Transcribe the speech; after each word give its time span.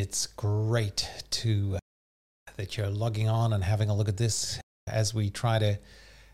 It's 0.00 0.28
great 0.28 1.06
to 1.28 1.74
uh, 1.76 1.78
that 2.56 2.78
you're 2.78 2.88
logging 2.88 3.28
on 3.28 3.52
and 3.52 3.62
having 3.62 3.90
a 3.90 3.94
look 3.94 4.08
at 4.08 4.16
this 4.16 4.58
as 4.86 5.12
we 5.12 5.28
try 5.28 5.58
to 5.58 5.78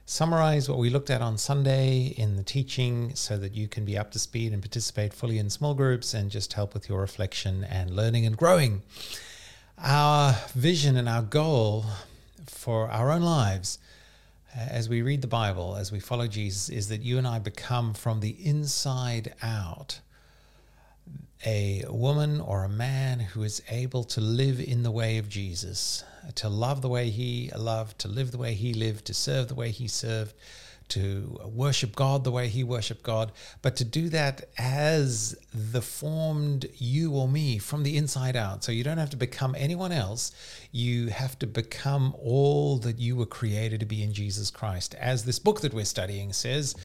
summarize 0.04 0.68
what 0.68 0.78
we 0.78 0.88
looked 0.88 1.10
at 1.10 1.20
on 1.20 1.36
Sunday 1.36 2.14
in 2.16 2.36
the 2.36 2.44
teaching 2.44 3.12
so 3.16 3.36
that 3.36 3.54
you 3.54 3.66
can 3.66 3.84
be 3.84 3.98
up 3.98 4.12
to 4.12 4.20
speed 4.20 4.52
and 4.52 4.62
participate 4.62 5.12
fully 5.12 5.40
in 5.40 5.50
small 5.50 5.74
groups 5.74 6.14
and 6.14 6.30
just 6.30 6.52
help 6.52 6.74
with 6.74 6.88
your 6.88 7.00
reflection 7.00 7.64
and 7.64 7.90
learning 7.90 8.24
and 8.24 8.36
growing. 8.36 8.82
Our 9.78 10.36
vision 10.54 10.96
and 10.96 11.08
our 11.08 11.22
goal 11.22 11.86
for 12.46 12.88
our 12.88 13.10
own 13.10 13.22
lives 13.22 13.80
uh, 14.56 14.60
as 14.60 14.88
we 14.88 15.02
read 15.02 15.22
the 15.22 15.26
Bible, 15.26 15.74
as 15.74 15.90
we 15.90 15.98
follow 15.98 16.28
Jesus, 16.28 16.68
is 16.68 16.88
that 16.88 17.02
you 17.02 17.18
and 17.18 17.26
I 17.26 17.40
become 17.40 17.94
from 17.94 18.20
the 18.20 18.36
inside 18.46 19.34
out 19.42 19.98
a 21.44 21.84
woman 21.88 22.40
or 22.40 22.64
a 22.64 22.68
man 22.68 23.20
who 23.20 23.42
is 23.42 23.62
able 23.68 24.04
to 24.04 24.20
live 24.20 24.60
in 24.60 24.82
the 24.82 24.90
way 24.90 25.18
of 25.18 25.28
Jesus, 25.28 26.04
to 26.34 26.48
love 26.48 26.82
the 26.82 26.88
way 26.88 27.10
he 27.10 27.50
loved, 27.56 27.98
to 28.00 28.08
live 28.08 28.30
the 28.32 28.38
way 28.38 28.54
he 28.54 28.72
lived, 28.72 29.04
to 29.06 29.14
serve 29.14 29.48
the 29.48 29.54
way 29.54 29.70
he 29.70 29.86
served, 29.86 30.34
to 30.88 31.40
worship 31.44 31.96
God 31.96 32.24
the 32.24 32.30
way 32.30 32.48
he 32.48 32.62
worshiped 32.62 33.02
God, 33.02 33.32
but 33.60 33.76
to 33.76 33.84
do 33.84 34.08
that 34.10 34.48
as 34.56 35.36
the 35.52 35.82
formed 35.82 36.66
you 36.76 37.12
or 37.12 37.28
me 37.28 37.58
from 37.58 37.82
the 37.82 37.96
inside 37.96 38.36
out. 38.36 38.62
So 38.62 38.72
you 38.72 38.84
don't 38.84 38.98
have 38.98 39.10
to 39.10 39.16
become 39.16 39.54
anyone 39.58 39.92
else. 39.92 40.32
You 40.70 41.08
have 41.08 41.38
to 41.40 41.46
become 41.46 42.14
all 42.22 42.78
that 42.78 42.98
you 42.98 43.16
were 43.16 43.26
created 43.26 43.80
to 43.80 43.86
be 43.86 44.02
in 44.02 44.12
Jesus 44.12 44.50
Christ. 44.50 44.94
As 44.94 45.24
this 45.24 45.38
book 45.38 45.60
that 45.62 45.74
we're 45.74 45.84
studying 45.84 46.32
says, 46.32 46.76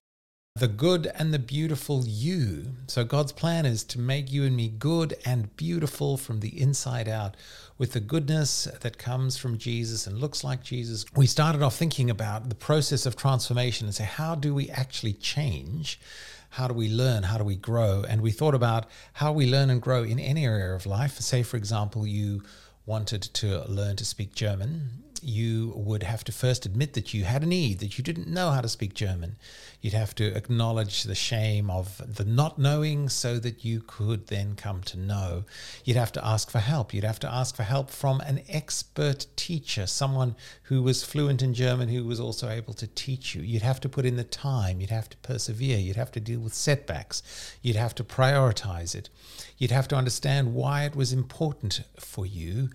the 0.56 0.68
good 0.68 1.10
and 1.16 1.34
the 1.34 1.40
beautiful 1.40 2.04
you. 2.06 2.66
So 2.88 3.06
God's 3.06 3.32
plan 3.32 3.66
is 3.66 3.86
to 3.86 4.00
make 4.00 4.32
you 4.32 4.44
and 4.44 4.56
me 4.56 4.68
good 4.68 5.16
and 5.26 5.56
beautiful 5.56 6.18
from 6.18 6.42
the 6.42 6.62
inside 6.62 7.08
out 7.08 7.38
with 7.78 7.94
the 7.94 8.02
goodness 8.02 8.68
that 8.82 8.98
comes 8.98 9.38
from 9.38 9.58
Jesus 9.58 10.08
and 10.08 10.20
looks 10.20 10.44
like 10.44 10.62
Jesus. 10.62 11.06
We 11.16 11.26
started 11.26 11.62
off 11.62 11.78
thinking 11.78 12.10
about 12.10 12.50
the 12.50 12.56
process 12.56 13.06
of 13.06 13.16
transformation 13.16 13.88
and 13.88 13.96
say, 13.96 14.04
how 14.04 14.36
do 14.36 14.54
we 14.54 14.70
actually 14.70 15.14
change? 15.14 16.02
How 16.50 16.68
do 16.68 16.74
we 16.74 16.90
learn? 16.90 17.24
How 17.24 17.38
do 17.38 17.46
we 17.46 17.56
grow? 17.56 18.04
And 18.08 18.20
we 18.20 18.32
thought 18.32 18.54
about 18.54 18.88
how 19.14 19.32
we 19.32 19.50
learn 19.50 19.70
and 19.70 19.82
grow 19.82 20.04
in 20.04 20.20
any 20.20 20.46
area 20.46 20.76
of 20.76 20.86
life. 20.86 21.18
Say, 21.20 21.44
for 21.44 21.56
example, 21.56 22.06
you 22.06 22.44
wanted 22.86 23.22
to 23.22 23.64
learn 23.70 23.96
to 23.96 24.04
speak 24.04 24.36
German 24.36 24.90
you 25.24 25.74
would 25.76 26.04
have 26.04 26.24
to 26.26 26.32
first 26.32 26.66
admit 26.66 26.94
that 26.94 27.14
you 27.14 27.24
had 27.24 27.44
a 27.44 27.46
need, 27.46 27.80
that 27.80 27.98
you 27.98 28.04
didn't 28.04 28.28
know 28.28 28.52
how 28.52 28.62
to 28.62 28.70
speak 28.70 28.94
German. 28.94 29.38
You'd 29.82 29.94
have 29.94 30.14
to 30.16 30.36
acknowledge 30.36 31.04
the 31.04 31.16
shame 31.16 31.70
of 31.70 32.02
the 32.16 32.24
not 32.24 32.60
knowing 32.60 33.10
so 33.10 33.40
that 33.40 33.66
you 33.66 33.82
could 33.82 34.28
then 34.28 34.56
come 34.56 34.82
to 34.84 34.98
know. 34.98 35.46
You'd 35.84 35.98
have 35.98 36.12
to 36.14 36.26
ask 36.26 36.52
for 36.52 36.60
help. 36.60 36.94
You'd 36.94 37.04
have 37.04 37.20
to 37.22 37.34
ask 37.34 37.56
for 37.56 37.64
help 37.64 37.90
from 37.90 38.22
an 38.22 38.42
expert 38.48 39.26
teacher, 39.36 39.88
someone 39.88 40.36
who 40.64 40.84
was 40.84 41.04
fluent 41.04 41.42
in 41.42 41.54
German 41.54 41.90
who 41.90 42.04
was 42.04 42.20
also 42.20 42.50
able 42.50 42.74
to 42.76 42.88
teach 42.88 43.34
you. 43.34 43.42
You'd 43.42 43.64
have 43.64 43.82
to 43.82 43.90
put 43.90 44.06
in 44.06 44.18
the 44.18 44.24
time. 44.24 44.82
You'd 44.82 44.90
have 44.90 45.10
to 45.10 45.18
persevere. 45.18 45.80
You'd 45.80 45.96
have 45.96 46.12
to 46.12 46.20
deal 46.20 46.40
with 46.40 46.54
setbacks. 46.54 47.24
You'd 47.62 47.76
have 47.76 47.96
to 47.96 48.04
prioritize 48.04 48.96
it. 48.96 49.10
You'd 49.58 49.72
have 49.72 49.88
to 49.90 49.96
understand 49.96 50.54
why 50.54 50.86
it 50.86 50.96
was 50.96 51.14
important 51.14 51.82
for 52.00 52.26
you 52.26 52.70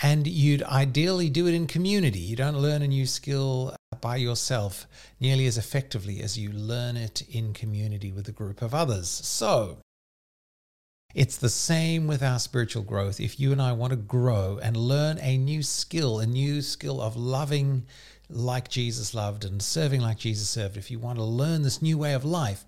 and 0.00 0.26
you'd 0.26 0.62
ideally 0.62 1.28
do 1.28 1.46
it 1.46 1.54
in 1.54 1.66
community. 1.66 2.18
You 2.18 2.36
don't 2.36 2.56
learn 2.56 2.82
a 2.82 2.88
new 2.88 3.06
skill 3.06 3.74
uh, 3.92 3.96
by 3.96 4.16
yourself 4.16 4.86
nearly 5.20 5.46
as 5.46 5.58
effectively 5.58 6.22
as 6.22 6.38
you 6.38 6.50
learn 6.50 6.96
it 6.96 7.22
in 7.30 7.52
community 7.52 8.12
with 8.12 8.28
a 8.28 8.32
group 8.32 8.62
of 8.62 8.74
others. 8.74 9.08
So, 9.08 9.78
it's 11.14 11.36
the 11.36 11.50
same 11.50 12.06
with 12.06 12.22
our 12.22 12.38
spiritual 12.38 12.82
growth. 12.82 13.20
If 13.20 13.38
you 13.38 13.52
and 13.52 13.60
I 13.60 13.72
want 13.72 13.90
to 13.90 13.98
grow 13.98 14.58
and 14.62 14.76
learn 14.76 15.18
a 15.18 15.36
new 15.36 15.62
skill, 15.62 16.20
a 16.20 16.26
new 16.26 16.62
skill 16.62 17.02
of 17.02 17.16
loving 17.16 17.84
like 18.30 18.70
Jesus 18.70 19.12
loved 19.12 19.44
and 19.44 19.60
serving 19.60 20.00
like 20.00 20.16
Jesus 20.16 20.48
served, 20.48 20.78
if 20.78 20.90
you 20.90 20.98
want 20.98 21.18
to 21.18 21.24
learn 21.24 21.62
this 21.62 21.82
new 21.82 21.98
way 21.98 22.14
of 22.14 22.24
life, 22.24 22.64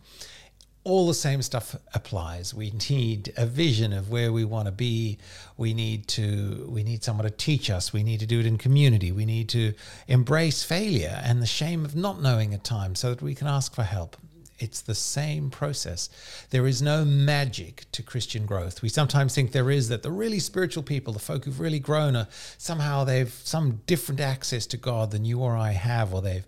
all 0.85 1.07
the 1.07 1.15
same 1.15 1.41
stuff 1.41 1.75
applies. 1.95 2.53
We 2.53 2.71
need 2.91 3.33
a 3.39 3.47
vision 3.47 3.95
of 3.95 4.11
where 4.11 4.33
we 4.33 4.45
want 4.45 4.67
to 4.67 4.73
be. 4.73 5.19
We 5.57 5.73
need 5.73 6.07
to 6.09 6.67
we 6.69 6.83
need 6.83 7.03
someone 7.03 7.25
to 7.25 7.31
teach 7.31 7.71
us. 7.71 7.93
We 7.93 8.03
need 8.03 8.21
to 8.21 8.27
do 8.27 8.41
it 8.41 8.47
in 8.47 8.59
community. 8.59 9.11
We 9.11 9.25
need 9.25 9.49
to 9.51 9.73
embrace 10.09 10.63
failure 10.63 11.21
and 11.25 11.41
the 11.41 11.47
shame 11.47 11.85
of 11.87 11.97
not 11.97 12.21
knowing 12.21 12.53
at 12.53 12.65
times 12.65 13.01
so 13.01 13.11
that 13.11 13.23
we 13.23 13.35
can 13.35 13.47
ask 13.47 13.75
for 13.75 13.83
help. 13.83 14.17
It's 14.59 14.83
the 14.83 14.95
same 14.95 15.51
process. 15.51 16.09
There 16.51 16.67
is 16.67 16.81
no 16.81 17.05
magic 17.05 17.87
to 17.93 18.03
Christian 18.03 18.47
growth. 18.47 18.83
We 18.83 18.89
sometimes 18.89 19.35
think 19.35 19.51
there 19.51 19.71
is 19.71 19.89
that 19.89 20.03
the 20.03 20.13
really 20.13 20.39
spiritual 20.39 20.85
people, 20.85 21.13
the 21.13 21.19
folk 21.19 21.45
who've 21.45 21.59
really 21.59 21.81
grown, 21.81 22.15
are 22.15 22.29
somehow 22.57 23.05
they've 23.05 23.33
some 23.33 23.81
different 23.87 24.21
access 24.21 24.67
to 24.67 24.77
God 24.77 25.11
than 25.11 25.25
you 25.25 25.41
or 25.41 25.57
I 25.57 25.73
have, 25.73 26.15
or 26.15 26.23
they've 26.23 26.47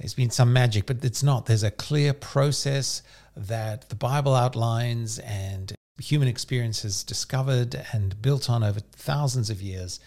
there's 0.00 0.14
been 0.14 0.30
some 0.30 0.52
magic, 0.52 0.86
but 0.86 1.04
it's 1.04 1.22
not. 1.22 1.44
There's 1.44 1.62
a 1.62 1.70
clear 1.70 2.14
process 2.14 3.02
that 3.40 3.88
the 3.88 3.94
Bible 3.94 4.34
outlines 4.34 5.18
and 5.20 5.72
human 5.98 6.28
experience 6.28 6.82
has 6.82 7.02
discovered 7.02 7.86
and 7.92 8.20
built 8.20 8.48
on 8.48 8.62
over 8.62 8.80
thousands 8.80 9.50
of 9.50 9.62
years. 9.62 10.00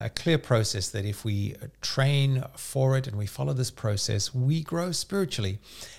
A 0.00 0.08
clear 0.08 0.38
process 0.38 0.88
that 0.90 1.04
if 1.04 1.24
we 1.24 1.56
train 1.80 2.44
for 2.56 2.96
it 2.96 3.08
and 3.08 3.18
we 3.18 3.26
follow 3.26 3.52
this 3.52 3.70
process, 3.70 4.32
we 4.32 4.62
grow 4.62 4.92
spiritually. 4.92 5.58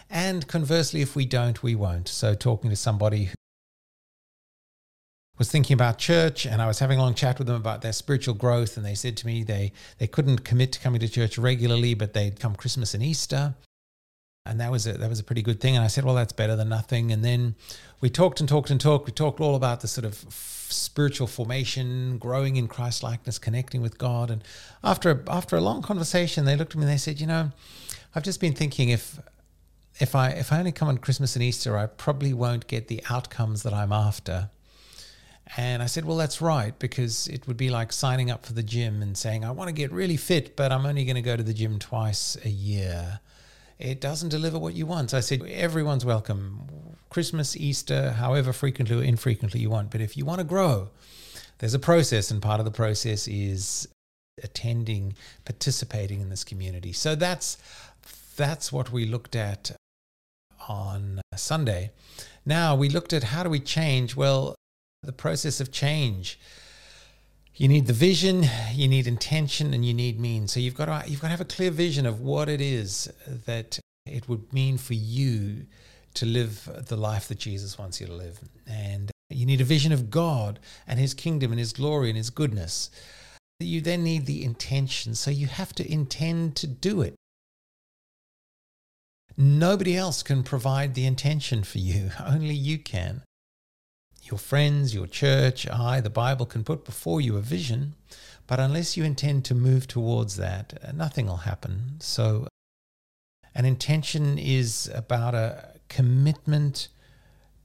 And 0.10 0.48
conversely, 0.48 1.02
if 1.02 1.16
we 1.18 1.26
don't, 1.26 1.62
we 1.62 1.76
won't. 1.76 2.08
So, 2.08 2.34
talking 2.34 2.70
to 2.70 2.78
somebody 2.78 3.26
who 3.26 3.34
was 5.38 5.52
thinking 5.52 5.74
about 5.74 5.98
church 5.98 6.46
and 6.46 6.62
I 6.62 6.68
was 6.68 6.80
having 6.80 6.98
a 6.98 7.02
long 7.02 7.14
chat 7.14 7.40
with 7.40 7.48
them 7.48 7.58
about 7.58 7.82
their 7.82 7.92
spiritual 7.92 8.36
growth 8.36 8.78
and 8.78 8.86
they 8.86 8.96
said 8.96 9.18
to 9.18 9.26
me 9.26 9.44
they 9.44 9.72
they 9.98 10.08
couldn't 10.08 10.44
commit 10.44 10.74
to 10.74 10.80
coming 10.82 11.00
to 11.00 11.08
church 11.08 11.38
regularly 11.38 11.94
but 11.94 12.14
they'd 12.14 12.42
come 12.42 12.56
Christmas 12.56 12.94
and 12.94 13.02
Easter 13.02 13.56
and 14.50 14.60
that 14.60 14.72
was 14.72 14.88
a, 14.88 14.94
that 14.94 15.10
was 15.10 15.20
a 15.20 15.24
pretty 15.24 15.42
good 15.44 15.60
thing. 15.60 15.76
And 15.76 15.86
I 15.86 15.88
said, 15.88 16.04
well, 16.04 16.16
that's 16.16 16.34
better 16.34 16.56
than 16.56 16.70
nothing. 16.70 17.12
And 17.12 17.24
then 17.24 17.56
we 18.02 18.10
talked 18.10 18.40
and 18.40 18.50
talked 18.50 18.72
and 18.72 18.82
talked. 18.82 19.06
We 19.06 19.12
talked 19.12 19.40
all 19.40 19.56
about 19.56 19.82
the 19.82 19.88
sort 19.88 20.06
of 20.06 20.26
spiritual 20.32 21.28
formation, 21.28 22.18
growing 22.18 22.56
in 22.56 22.68
Christ 22.68 23.04
likeness, 23.04 23.38
connecting 23.38 23.82
with 23.82 23.98
God. 23.98 24.32
And 24.32 24.44
after 24.84 25.24
after 25.28 25.56
a 25.56 25.62
long 25.62 25.82
conversation, 25.82 26.46
they 26.46 26.56
looked 26.56 26.74
at 26.74 26.78
me 26.78 26.84
and 26.84 26.92
they 26.92 26.98
said, 26.98 27.22
you 27.22 27.28
know, 27.28 27.52
I've 28.16 28.24
just 28.24 28.42
been 28.42 28.54
thinking 28.54 28.90
if 28.90 29.20
if 30.00 30.16
I 30.16 30.30
if 30.30 30.52
I 30.52 30.60
only 30.60 30.72
come 30.72 30.88
on 30.88 30.98
Christmas 30.98 31.36
and 31.36 31.44
Easter, 31.44 31.78
I 31.78 31.86
probably 31.86 32.34
won't 32.34 32.68
get 32.68 32.88
the 32.88 33.04
outcomes 33.10 33.64
that 33.64 33.74
I'm 33.74 33.92
after. 33.92 34.50
And 35.58 35.82
I 35.82 35.88
said, 35.88 36.06
Well, 36.06 36.18
that's 36.18 36.42
right, 36.42 36.78
because 36.78 37.28
it 37.28 37.48
would 37.48 37.58
be 37.58 37.70
like 37.70 37.92
signing 37.92 38.30
up 38.30 38.46
for 38.46 38.54
the 38.54 38.62
gym 38.62 39.02
and 39.02 39.18
saying, 39.18 39.44
I 39.44 39.50
want 39.50 39.68
to 39.68 39.74
get 39.74 39.92
really 39.92 40.18
fit, 40.18 40.56
but 40.56 40.72
I'm 40.72 40.86
only 40.86 41.06
going 41.06 41.16
to 41.16 41.24
go 41.24 41.36
to 41.36 41.42
the 41.42 41.56
gym 41.56 41.80
twice 41.80 42.38
a 42.46 42.50
year 42.50 43.20
it 43.80 44.02
doesn't 44.02 44.30
deliver 44.30 44.60
what 44.60 44.74
you 44.74 44.86
want. 44.86 45.12
So 45.12 45.18
I 45.18 45.22
said, 45.22 45.42
everyone's 45.44 46.06
welcome. 46.06 46.68
Christmas, 47.10 47.56
Easter, 47.56 48.12
however 48.12 48.54
frequently 48.54 49.00
or 49.00 49.04
infrequently 49.04 49.62
you 49.62 49.70
want. 49.70 49.90
But 49.90 50.02
if 50.02 50.18
you 50.18 50.26
want 50.26 50.40
to 50.40 50.46
grow, 50.46 50.90
there's 51.60 51.74
a 51.74 51.80
process, 51.80 52.30
and 52.30 52.42
part 52.42 52.60
of 52.60 52.66
the 52.66 52.72
process 52.72 53.28
is 53.28 53.88
attending, 54.44 55.14
participating 55.46 56.22
in 56.22 56.30
this 56.30 56.44
community. 56.44 56.94
So 56.94 57.16
that's 57.16 57.58
that's 58.36 58.72
what 58.72 58.92
we 58.92 59.06
looked 59.06 59.36
at 59.36 59.72
on 60.68 61.22
Sunday. 61.36 61.92
Now 62.46 62.76
we 62.76 62.90
looked 62.90 63.12
at 63.12 63.24
how 63.24 63.44
do 63.44 63.50
we 63.50 63.60
change? 63.60 64.16
Well, 64.16 64.56
the 65.04 65.12
process 65.12 65.60
of 65.60 65.72
change 65.72 66.40
you 67.60 67.68
need 67.68 67.88
the 67.88 67.94
vision, 67.94 68.46
you 68.72 68.88
need 68.88 69.06
intention, 69.06 69.74
and 69.74 69.86
you 69.86 69.94
need 69.94 70.18
means. 70.18 70.54
So 70.54 70.62
you've 70.62 70.76
got 70.76 70.86
to 70.86 71.10
you've 71.10 71.20
got 71.20 71.28
to 71.28 71.32
have 71.32 71.42
a 71.42 71.46
clear 71.46 71.72
vision 71.72 72.06
of 72.06 72.22
what 72.22 72.48
it 72.48 72.62
is 72.62 73.12
that 73.46 73.78
it 74.06 74.30
would 74.30 74.54
mean 74.54 74.78
for 74.78 74.94
you 74.94 75.66
to 76.14 76.26
live 76.26 76.70
the 76.88 76.96
life 76.96 77.28
that 77.28 77.38
Jesus 77.38 77.78
wants 77.78 78.00
you 78.00 78.08
to 78.08 78.14
live. 78.14 78.40
And 78.66 79.12
you 79.30 79.46
need 79.46 79.60
a 79.60 79.66
vision 79.66 79.92
of 79.92 80.10
God 80.10 80.60
and 80.88 80.98
His 80.98 81.14
kingdom 81.14 81.52
and 81.52 81.60
His 81.60 81.74
glory 81.74 82.08
and 82.08 82.16
His 82.16 82.30
goodness. 82.30 82.90
You 83.60 83.82
then 83.82 84.06
need 84.06 84.26
the 84.26 84.46
intention. 84.46 85.14
So 85.14 85.30
you 85.30 85.48
have 85.48 85.76
to 85.76 85.92
intend 85.92 86.56
to 86.56 86.68
do 86.68 87.02
it. 87.02 87.14
Nobody 89.36 89.98
else 89.98 90.24
can 90.24 90.44
provide 90.44 90.96
the 90.96 91.06
intention 91.06 91.64
for 91.64 91.80
you, 91.80 92.12
only 92.26 92.56
you 92.56 92.80
can 92.80 93.22
your 94.30 94.38
friends, 94.38 94.94
your 94.94 95.08
church, 95.08 95.68
I, 95.70 96.02
the 96.02 96.10
Bible 96.10 96.46
can 96.46 96.64
put 96.64 96.86
before 96.86 97.22
you 97.22 97.38
a 97.38 97.42
vision, 97.42 97.96
but 98.48 98.60
unless 98.60 98.98
you 98.98 99.04
intend 99.04 99.46
to 99.46 99.56
move 99.56 99.88
towards 99.88 100.38
that, 100.38 100.80
uh, 100.84 100.92
nothing 100.92 101.28
will 101.28 101.38
happen. 101.38 101.98
So, 102.00 102.48
an 103.56 103.66
intention 103.66 104.38
is 104.38 104.90
about 104.94 105.36
a 105.36 105.74
commitment 105.88 106.90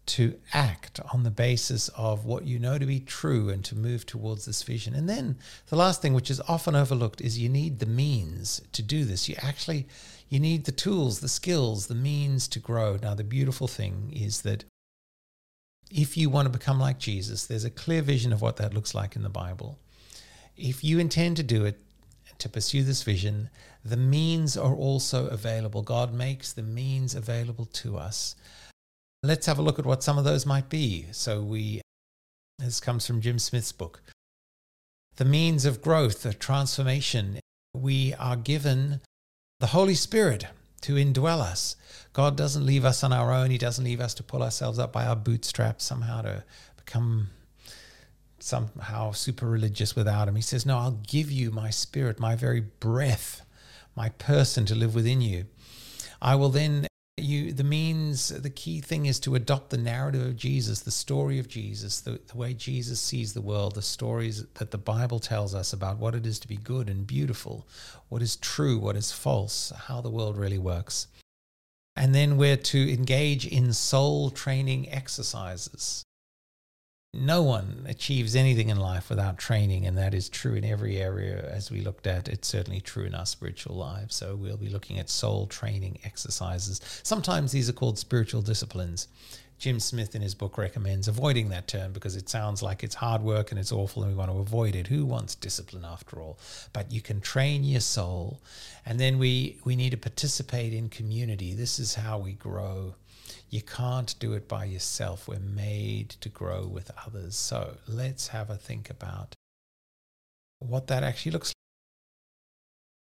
to 0.07 0.39
act 0.53 1.01
on 1.13 1.23
the 1.23 1.31
basis 1.31 1.89
of 1.97 2.27
what 2.27 2.47
you 2.47 2.59
know 2.59 2.79
to 2.79 2.85
be 2.85 3.01
true 3.01 3.49
and 3.49 3.65
to 3.65 3.75
move 3.75 4.05
towards 4.05 4.45
this 4.45 4.63
vision. 4.63 4.95
And 4.95 5.09
then 5.09 5.39
the 5.69 5.77
last 5.77 6.03
thing, 6.03 6.13
which 6.13 6.31
is 6.31 6.41
often 6.43 6.77
overlooked, 6.77 7.21
is 7.21 7.39
you 7.39 7.49
need 7.49 7.79
the 7.79 7.87
means 7.87 8.61
to 8.73 8.83
do 8.83 9.05
this. 9.05 9.29
You 9.29 9.37
actually 9.41 9.87
you 10.29 10.41
need 10.41 10.65
the 10.65 10.73
tools, 10.73 11.21
the 11.21 11.29
skills, 11.29 11.87
the 11.87 11.95
means 11.95 12.49
to 12.49 12.59
grow. 12.59 12.99
Now, 13.01 13.15
the 13.15 13.25
beautiful 13.25 13.69
thing 13.69 14.13
is 14.15 14.43
that 14.43 14.65
If 15.91 16.17
you 16.17 16.29
want 16.29 16.47
to 16.47 16.59
become 16.59 16.81
like 16.81 16.99
Jesus, 16.99 17.47
there's 17.47 17.65
a 17.65 17.71
clear 17.71 18.03
vision 18.03 18.33
of 18.33 18.43
what 18.43 18.57
that 18.57 18.75
looks 18.75 18.95
like 18.95 19.17
in 19.17 19.23
the 19.23 19.29
Bible. 19.29 19.79
If 20.57 20.83
you 20.85 20.99
intend 20.99 21.37
to 21.37 21.43
do 21.43 21.65
it, 21.65 21.81
to 22.39 22.49
pursue 22.49 22.83
this 22.83 23.03
vision, 23.03 23.49
the 23.85 23.97
means 23.97 24.57
are 24.57 24.75
also 24.75 25.29
available. 25.29 25.83
God 25.83 26.13
makes 26.13 26.53
the 26.53 26.63
means 26.63 27.15
available 27.15 27.67
to 27.67 27.97
us. 27.97 28.35
Let's 29.23 29.47
have 29.47 29.59
a 29.59 29.63
look 29.63 29.79
at 29.79 29.87
what 29.87 30.03
some 30.03 30.19
of 30.19 30.25
those 30.25 30.45
might 30.45 30.69
be. 30.69 31.07
So 31.13 31.43
we 31.43 31.81
this 32.59 32.81
comes 32.81 33.07
from 33.07 33.21
Jim 33.21 33.39
Smith's 33.39 33.73
book. 33.73 34.03
The 35.17 35.25
means 35.25 35.65
of 35.65 35.83
growth, 35.83 36.25
of 36.25 36.39
transformation. 36.39 37.41
We 37.75 38.15
are 38.15 38.37
given 38.37 39.01
the 39.61 39.69
Holy 39.69 39.95
Spirit 39.95 40.47
to 40.85 40.95
indwell 40.95 41.41
us. 41.41 41.77
God 42.13 42.37
doesn't 42.37 42.65
leave 42.65 42.85
us 42.85 43.03
on 43.03 43.13
our 43.13 43.33
own. 43.33 43.51
He 43.51 43.59
doesn't 43.59 43.85
leave 43.85 44.01
us 44.01 44.15
to 44.15 44.23
pull 44.23 44.43
ourselves 44.43 44.79
up 44.79 44.93
by 44.93 45.07
our 45.07 45.17
bootstraps 45.17 45.85
somehow 45.85 46.23
to 46.23 46.45
become 46.77 47.31
somehow 48.39 49.13
super 49.13 49.47
religious 49.47 49.97
without 49.97 50.29
Him. 50.29 50.37
He 50.37 50.43
says, 50.43 50.67
No, 50.67 50.79
I'll 50.79 51.01
give 51.07 51.31
you 51.31 51.51
my 51.51 51.71
spirit, 51.71 52.21
my 52.21 52.37
very 52.37 52.61
breath, 52.61 53.43
my 53.97 54.11
person 54.11 54.67
to 54.67 54.75
live 54.75 54.95
within 54.95 55.23
you. 55.23 55.47
I 56.21 56.35
will 56.35 56.51
then 56.51 56.87
you 57.17 57.53
the 57.53 57.65
means 57.65 58.29
the 58.29 58.51
key 58.51 58.81
thing 58.81 59.07
is 59.07 59.21
to 59.21 59.37
adopt 59.37 59.71
the 59.71 59.79
narrative 59.79 60.23
of 60.23 60.37
jesus 60.37 60.81
the 60.81 60.91
story 60.91 61.39
of 61.39 61.47
jesus 61.47 62.01
the, 62.01 62.21
the 62.27 62.37
way 62.37 62.53
jesus 62.53 63.01
sees 63.01 63.33
the 63.33 63.41
world 63.41 63.77
the 63.77 63.83
stories 63.83 64.45
that 64.55 64.73
the 64.73 64.79
bible 64.79 65.21
tells 65.21 65.55
us 65.55 65.73
about 65.73 65.99
what 65.99 66.15
it 66.15 66.27
is 66.27 66.41
to 66.41 66.49
be 66.49 66.57
good 66.57 66.89
and 66.89 67.07
beautiful 67.07 67.69
what 68.09 68.21
is 68.21 68.37
true 68.37 68.79
what 68.79 68.97
is 68.97 69.13
false 69.13 69.73
how 69.87 70.01
the 70.01 70.11
world 70.11 70.37
really 70.37 70.59
works. 70.59 71.09
And 71.97 72.15
then 72.15 72.37
we're 72.37 72.57
to 72.57 72.93
engage 72.93 73.47
in 73.47 73.73
soul 73.73 74.31
training 74.31 74.91
exercises 74.91 76.05
no 77.15 77.43
one 77.43 77.87
achieves 77.89 78.35
anything 78.35 78.69
in 78.69 78.79
life 78.79 79.09
without 79.09 79.39
training, 79.39 79.87
and 79.87 79.97
that 79.97 80.15
is 80.15 80.29
true 80.29 80.55
in 80.55 80.65
every 80.65 80.99
area 80.99 81.49
as 81.51 81.71
we 81.71 81.81
looked 81.81 82.07
at. 82.07 82.29
It's 82.29 82.49
certainly 82.49 82.81
true 82.81 83.05
in 83.05 83.15
our 83.15 83.27
spiritual 83.27 83.77
lives. 83.77 84.15
So 84.17 84.37
we'll 84.37 84.57
be 84.57 84.69
looking 84.69 84.99
at 84.99 85.09
soul 85.09 85.47
training 85.47 85.99
exercises. 86.05 86.81
Sometimes 87.03 87.53
these 87.53 87.69
are 87.69 87.75
called 87.75 87.99
spiritual 87.99 88.43
disciplines. 88.43 89.09
Jim 89.59 89.79
Smith 89.79 90.15
in 90.15 90.21
his 90.21 90.35
book 90.35 90.59
recommends 90.59 91.09
avoiding 91.09 91.49
that 91.49 91.69
term 91.69 91.93
because 91.93 92.17
it 92.17 92.29
sounds 92.29 92.63
like 92.63 92.83
it's 92.83 92.97
hard 92.97 93.23
work 93.23 93.51
and 93.51 93.59
it's 93.59 93.73
awful 93.73 94.03
and 94.03 94.13
we 94.13 94.19
want 94.19 94.31
to 94.31 94.39
avoid 94.39 94.75
it. 94.75 94.89
Who 94.89 95.07
wants 95.07 95.35
discipline 95.35 95.85
after 95.85 96.21
all? 96.21 96.39
But 96.73 96.91
you 96.93 97.01
can 97.01 97.21
train 97.21 97.65
your 97.65 97.81
soul. 97.81 98.41
And 98.85 98.99
then 98.99 99.19
we, 99.19 99.59
we 99.65 99.77
need 99.77 99.91
to 99.91 99.97
participate 99.97 100.75
in 100.75 100.89
community. 100.89 101.55
This 101.55 101.79
is 101.79 101.95
how 101.95 102.19
we 102.19 102.33
grow 102.33 102.95
you 103.55 103.63
can't 103.63 104.19
do 104.19 104.33
it 104.33 104.49
by 104.49 104.65
yourself. 104.65 105.29
We're 105.29 105.39
made 105.39 106.09
to 106.21 106.29
grow 106.29 106.67
with 106.67 106.91
others. 107.07 107.37
So 107.37 107.77
let's 107.87 108.27
have 108.29 108.51
a 108.51 108.57
think 108.57 108.91
about 108.91 109.37
what 110.59 110.89
that 110.89 111.05
actually 111.05 111.31
looks 111.31 111.53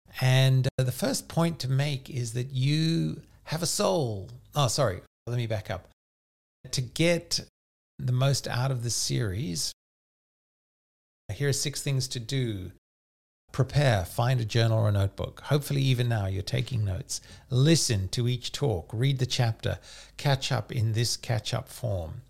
like. 0.08 0.24
And 0.24 0.68
uh, 0.80 0.84
the 0.84 0.92
first 0.92 1.28
point 1.28 1.60
to 1.60 1.70
make 1.70 2.10
is 2.10 2.34
that 2.34 2.52
you 2.54 3.22
have 3.44 3.62
a 3.62 3.68
soul. 3.68 4.30
Oh, 4.56 4.68
sorry. 4.68 5.02
Let 5.28 5.38
me 5.38 5.46
back 5.46 5.70
up. 5.70 5.90
To 6.72 6.82
get 6.82 7.42
the 8.00 8.12
most 8.12 8.48
out 8.48 8.72
of 8.72 8.82
this 8.82 8.96
series, 8.96 9.72
here 11.32 11.50
are 11.50 11.54
six 11.54 11.84
things 11.84 12.08
to 12.08 12.20
do 12.20 12.72
Prepare, 13.52 14.06
find 14.06 14.40
a 14.40 14.46
journal 14.46 14.80
or 14.80 14.90
a 14.90 14.94
notebook. 14.94 15.42
Hopefully, 15.42 15.82
even 15.82 16.08
now, 16.08 16.28
you're 16.28 16.42
taking 16.42 16.86
notes. 16.86 17.20
Listen 17.50 18.08
to 18.10 18.28
each 18.28 18.54
talk, 18.54 18.90
read 18.94 19.20
the 19.20 19.26
chapter, 19.26 19.78
catch 20.16 20.52
up 20.52 20.72
in 20.72 20.94
this 20.94 21.18
catch 21.18 21.54
up 21.54 21.68
form. 21.68 22.22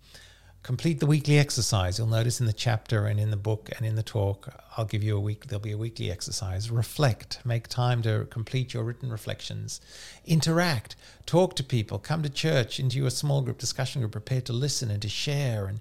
Complete 0.64 1.00
the 1.00 1.06
weekly 1.06 1.38
exercise. 1.38 1.98
You'll 1.98 2.06
notice 2.06 2.38
in 2.38 2.46
the 2.46 2.52
chapter 2.52 3.06
and 3.06 3.18
in 3.18 3.30
the 3.30 3.36
book 3.36 3.70
and 3.76 3.84
in 3.84 3.96
the 3.96 4.02
talk, 4.02 4.48
I'll 4.76 4.84
give 4.84 5.02
you 5.02 5.16
a 5.16 5.20
week, 5.20 5.46
there'll 5.46 5.60
be 5.60 5.72
a 5.72 5.78
weekly 5.78 6.10
exercise. 6.10 6.70
Reflect, 6.70 7.40
make 7.44 7.66
time 7.66 8.00
to 8.02 8.26
complete 8.30 8.72
your 8.72 8.84
written 8.84 9.10
reflections. 9.10 9.80
Interact, 10.24 10.94
talk 11.26 11.56
to 11.56 11.64
people, 11.64 11.98
come 11.98 12.22
to 12.22 12.30
church, 12.30 12.78
into 12.78 12.98
your 12.98 13.10
small 13.10 13.42
group 13.42 13.58
discussion 13.58 14.02
group, 14.02 14.12
prepare 14.12 14.40
to 14.42 14.52
listen 14.52 14.90
and 14.90 15.02
to 15.02 15.08
share 15.08 15.66
and 15.66 15.80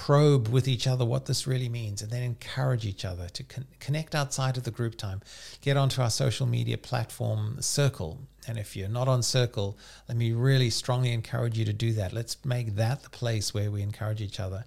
probe 0.00 0.48
with 0.48 0.66
each 0.66 0.86
other 0.86 1.04
what 1.04 1.26
this 1.26 1.46
really 1.46 1.68
means 1.68 2.00
and 2.00 2.10
then 2.10 2.22
encourage 2.22 2.86
each 2.86 3.04
other 3.04 3.28
to 3.28 3.42
con- 3.42 3.66
connect 3.80 4.14
outside 4.14 4.56
of 4.56 4.62
the 4.64 4.70
group 4.70 4.96
time. 4.96 5.20
Get 5.60 5.76
onto 5.76 6.00
our 6.00 6.08
social 6.08 6.46
media 6.46 6.78
platform, 6.78 7.60
Circle. 7.60 8.18
And 8.48 8.56
if 8.56 8.74
you're 8.74 8.88
not 8.88 9.08
on 9.08 9.22
Circle, 9.22 9.76
let 10.08 10.16
me 10.16 10.32
really 10.32 10.70
strongly 10.70 11.12
encourage 11.12 11.58
you 11.58 11.66
to 11.66 11.74
do 11.74 11.92
that. 11.92 12.14
Let's 12.14 12.42
make 12.46 12.76
that 12.76 13.02
the 13.02 13.10
place 13.10 13.52
where 13.52 13.70
we 13.70 13.82
encourage 13.82 14.22
each 14.22 14.40
other. 14.40 14.64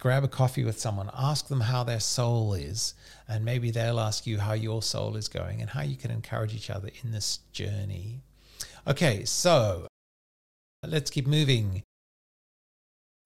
Grab 0.00 0.24
a 0.24 0.28
coffee 0.28 0.64
with 0.64 0.80
someone, 0.80 1.08
ask 1.16 1.46
them 1.46 1.60
how 1.60 1.84
their 1.84 2.00
soul 2.00 2.52
is, 2.52 2.94
and 3.28 3.44
maybe 3.44 3.70
they'll 3.70 4.00
ask 4.00 4.26
you 4.26 4.40
how 4.40 4.54
your 4.54 4.82
soul 4.82 5.16
is 5.16 5.28
going 5.28 5.60
and 5.60 5.70
how 5.70 5.82
you 5.82 5.94
can 5.94 6.10
encourage 6.10 6.52
each 6.52 6.68
other 6.68 6.90
in 7.04 7.12
this 7.12 7.38
journey. 7.52 8.22
Okay, 8.88 9.24
so 9.24 9.86
let's 10.84 11.12
keep 11.12 11.28
moving 11.28 11.84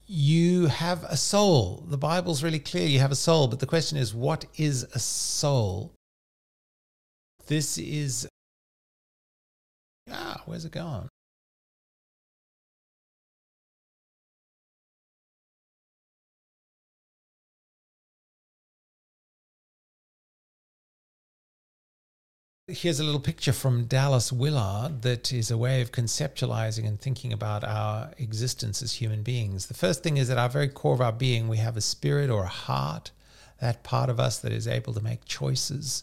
you 0.06 0.66
have 0.66 1.04
a 1.04 1.16
soul. 1.16 1.84
The 1.88 1.98
Bible's 1.98 2.42
really 2.42 2.58
clear 2.58 2.86
you 2.86 3.00
have 3.00 3.12
a 3.12 3.16
soul, 3.16 3.48
but 3.48 3.60
the 3.60 3.66
question 3.66 3.98
is, 3.98 4.14
what 4.14 4.44
is 4.56 4.84
a 4.94 4.98
soul? 4.98 5.92
This 7.46 7.78
is. 7.78 8.28
Ah, 10.10 10.42
where's 10.46 10.64
it 10.64 10.72
gone? 10.72 11.08
Here's 22.68 22.98
a 22.98 23.04
little 23.04 23.20
picture 23.20 23.52
from 23.52 23.84
Dallas 23.84 24.32
Willard 24.32 25.02
that 25.02 25.32
is 25.32 25.52
a 25.52 25.56
way 25.56 25.82
of 25.82 25.92
conceptualizing 25.92 26.84
and 26.84 27.00
thinking 27.00 27.32
about 27.32 27.62
our 27.62 28.10
existence 28.18 28.82
as 28.82 28.94
human 28.94 29.22
beings. 29.22 29.66
The 29.66 29.74
first 29.74 30.02
thing 30.02 30.16
is 30.16 30.26
that 30.26 30.36
our 30.36 30.48
very 30.48 30.66
core 30.66 30.94
of 30.94 31.00
our 31.00 31.12
being, 31.12 31.46
we 31.46 31.58
have 31.58 31.76
a 31.76 31.80
spirit 31.80 32.28
or 32.28 32.42
a 32.42 32.48
heart, 32.48 33.12
that 33.60 33.84
part 33.84 34.10
of 34.10 34.18
us 34.18 34.40
that 34.40 34.50
is 34.50 34.66
able 34.66 34.92
to 34.94 35.00
make 35.00 35.24
choices. 35.24 36.02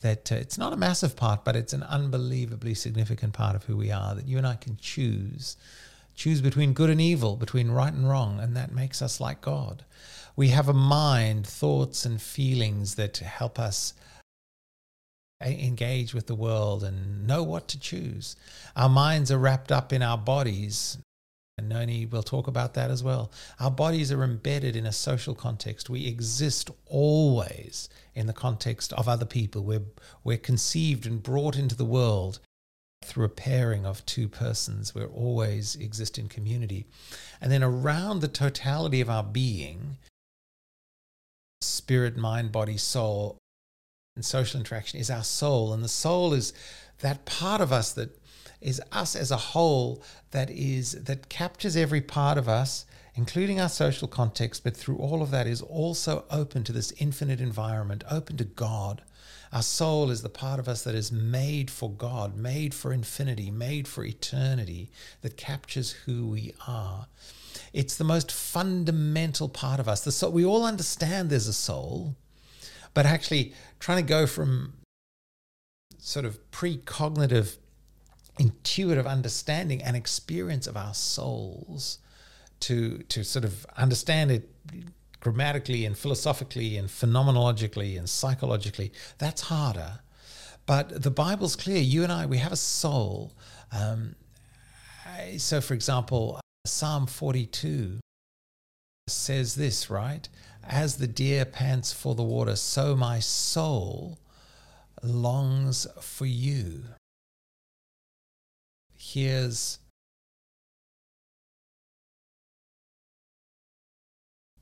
That 0.00 0.32
uh, 0.32 0.34
it's 0.34 0.58
not 0.58 0.72
a 0.72 0.76
massive 0.76 1.14
part, 1.14 1.44
but 1.44 1.54
it's 1.54 1.72
an 1.72 1.84
unbelievably 1.84 2.74
significant 2.74 3.32
part 3.32 3.54
of 3.54 3.62
who 3.62 3.76
we 3.76 3.92
are. 3.92 4.16
That 4.16 4.26
you 4.26 4.36
and 4.36 4.48
I 4.48 4.56
can 4.56 4.78
choose, 4.80 5.56
choose 6.16 6.40
between 6.40 6.72
good 6.72 6.90
and 6.90 7.00
evil, 7.00 7.36
between 7.36 7.70
right 7.70 7.92
and 7.92 8.08
wrong, 8.08 8.40
and 8.40 8.56
that 8.56 8.72
makes 8.72 9.00
us 9.00 9.20
like 9.20 9.42
God. 9.42 9.84
We 10.34 10.48
have 10.48 10.68
a 10.68 10.72
mind, 10.72 11.46
thoughts, 11.46 12.04
and 12.04 12.20
feelings 12.20 12.96
that 12.96 13.18
help 13.18 13.60
us 13.60 13.94
engage 15.42 16.14
with 16.14 16.26
the 16.26 16.34
world 16.34 16.84
and 16.84 17.26
know 17.26 17.42
what 17.42 17.68
to 17.68 17.80
choose. 17.80 18.36
Our 18.76 18.88
minds 18.88 19.30
are 19.32 19.38
wrapped 19.38 19.72
up 19.72 19.92
in 19.92 20.02
our 20.02 20.18
bodies. 20.18 20.98
And 21.58 21.68
Noni 21.68 22.06
will 22.06 22.22
talk 22.22 22.46
about 22.46 22.74
that 22.74 22.90
as 22.90 23.02
well. 23.02 23.32
Our 23.58 23.70
bodies 23.70 24.10
are 24.12 24.24
embedded 24.24 24.76
in 24.76 24.86
a 24.86 24.92
social 24.92 25.34
context. 25.34 25.90
We 25.90 26.06
exist 26.06 26.70
always 26.86 27.88
in 28.14 28.26
the 28.26 28.32
context 28.32 28.94
of 28.94 29.08
other 29.08 29.26
people. 29.26 29.62
We're, 29.62 29.82
we're 30.24 30.38
conceived 30.38 31.06
and 31.06 31.22
brought 31.22 31.56
into 31.56 31.76
the 31.76 31.84
world 31.84 32.40
through 33.04 33.24
a 33.24 33.30
pairing 33.30 33.86
of 33.86 34.04
two 34.06 34.28
persons. 34.28 34.94
We 34.94 35.04
always 35.04 35.76
exist 35.76 36.18
in 36.18 36.28
community. 36.28 36.86
And 37.40 37.50
then 37.50 37.62
around 37.62 38.20
the 38.20 38.28
totality 38.28 39.00
of 39.00 39.10
our 39.10 39.24
being, 39.24 39.98
spirit, 41.60 42.16
mind, 42.16 42.52
body, 42.52 42.76
soul, 42.76 43.39
and 44.20 44.24
social 44.26 44.60
interaction 44.60 45.00
is 45.00 45.08
our 45.08 45.24
soul. 45.24 45.72
And 45.72 45.82
the 45.82 45.88
soul 45.88 46.34
is 46.34 46.52
that 46.98 47.24
part 47.24 47.62
of 47.62 47.72
us 47.72 47.90
that 47.94 48.10
is 48.60 48.82
us 48.92 49.16
as 49.16 49.30
a 49.30 49.36
whole 49.36 50.02
that 50.32 50.50
is 50.50 50.92
that 50.92 51.30
captures 51.30 51.74
every 51.74 52.02
part 52.02 52.36
of 52.36 52.50
us 52.50 52.84
including 53.14 53.58
our 53.58 53.70
social 53.70 54.06
context 54.06 54.62
but 54.62 54.76
through 54.76 54.98
all 54.98 55.22
of 55.22 55.30
that 55.30 55.46
is 55.46 55.62
also 55.62 56.26
open 56.30 56.62
to 56.62 56.72
this 56.72 56.92
infinite 56.98 57.40
environment 57.40 58.04
open 58.10 58.36
to 58.36 58.44
god 58.44 59.00
our 59.50 59.62
soul 59.62 60.10
is 60.10 60.20
the 60.20 60.28
part 60.28 60.60
of 60.60 60.68
us 60.68 60.84
that 60.84 60.94
is 60.94 61.10
made 61.10 61.70
for 61.70 61.90
god 61.90 62.36
made 62.36 62.74
for 62.74 62.92
infinity 62.92 63.50
made 63.50 63.88
for 63.88 64.04
eternity 64.04 64.90
that 65.22 65.38
captures 65.38 65.92
who 66.04 66.26
we 66.26 66.52
are 66.68 67.06
it's 67.72 67.96
the 67.96 68.04
most 68.04 68.30
fundamental 68.30 69.48
part 69.48 69.80
of 69.80 69.88
us 69.88 70.04
the 70.04 70.12
soul 70.12 70.32
we 70.32 70.44
all 70.44 70.66
understand 70.66 71.30
there's 71.30 71.48
a 71.48 71.52
soul 71.54 72.14
but 72.94 73.06
actually 73.06 73.54
trying 73.78 74.04
to 74.04 74.08
go 74.08 74.26
from 74.26 74.74
sort 75.98 76.24
of 76.24 76.38
precognitive 76.50 77.56
intuitive 78.38 79.06
understanding 79.06 79.82
and 79.82 79.96
experience 79.96 80.66
of 80.66 80.76
our 80.76 80.94
souls 80.94 81.98
to 82.58 82.98
to 83.08 83.22
sort 83.22 83.44
of 83.44 83.66
understand 83.76 84.30
it 84.30 84.48
grammatically 85.20 85.84
and 85.84 85.96
philosophically 85.98 86.78
and 86.78 86.88
phenomenologically 86.88 87.98
and 87.98 88.08
psychologically 88.08 88.92
that's 89.18 89.42
harder. 89.42 90.00
But 90.66 91.02
the 91.02 91.10
bible's 91.10 91.56
clear. 91.56 91.80
You 91.80 92.02
and 92.02 92.12
i 92.12 92.26
we 92.26 92.38
have 92.38 92.52
a 92.52 92.56
soul. 92.56 93.32
Um, 93.72 94.14
so 95.36 95.60
for 95.60 95.74
example 95.74 96.40
psalm 96.66 97.06
42 97.06 97.98
says 99.08 99.54
this, 99.54 99.90
right? 99.90 100.28
As 100.72 100.98
the 100.98 101.08
deer 101.08 101.44
pants 101.44 101.92
for 101.92 102.14
the 102.14 102.22
water, 102.22 102.54
so 102.54 102.94
my 102.94 103.18
soul 103.18 104.20
longs 105.02 105.84
for 106.00 106.26
you. 106.26 106.84
Here's 108.96 109.79